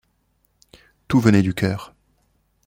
[1.07, 1.93] Tout venait du cœur.